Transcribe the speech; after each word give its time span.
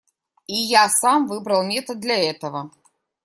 И 0.47 0.55
я 0.55 0.89
сам 0.89 1.27
выбрал 1.27 1.63
метод 1.63 1.99
для 1.99 2.15
этого. 2.17 2.71